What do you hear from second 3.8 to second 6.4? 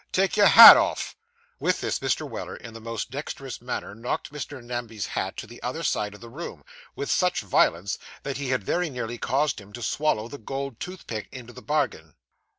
knocked Mr. Namby's hat to the other side of the